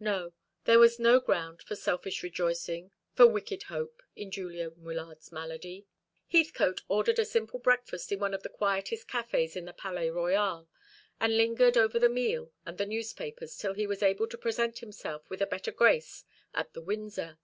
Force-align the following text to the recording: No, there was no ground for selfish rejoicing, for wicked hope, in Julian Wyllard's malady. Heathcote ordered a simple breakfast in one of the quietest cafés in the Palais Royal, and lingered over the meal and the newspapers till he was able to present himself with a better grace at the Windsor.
No, 0.00 0.32
there 0.64 0.78
was 0.78 0.98
no 0.98 1.20
ground 1.20 1.60
for 1.62 1.76
selfish 1.76 2.22
rejoicing, 2.22 2.92
for 3.12 3.26
wicked 3.26 3.64
hope, 3.64 4.02
in 4.14 4.30
Julian 4.30 4.82
Wyllard's 4.82 5.30
malady. 5.30 5.84
Heathcote 6.32 6.80
ordered 6.88 7.18
a 7.18 7.26
simple 7.26 7.58
breakfast 7.60 8.10
in 8.10 8.18
one 8.18 8.32
of 8.32 8.42
the 8.42 8.48
quietest 8.48 9.06
cafés 9.06 9.54
in 9.54 9.66
the 9.66 9.74
Palais 9.74 10.08
Royal, 10.08 10.66
and 11.20 11.36
lingered 11.36 11.76
over 11.76 11.98
the 11.98 12.08
meal 12.08 12.52
and 12.64 12.78
the 12.78 12.86
newspapers 12.86 13.54
till 13.58 13.74
he 13.74 13.86
was 13.86 14.02
able 14.02 14.26
to 14.28 14.38
present 14.38 14.78
himself 14.78 15.28
with 15.28 15.42
a 15.42 15.46
better 15.46 15.72
grace 15.72 16.24
at 16.54 16.72
the 16.72 16.80
Windsor. 16.80 17.36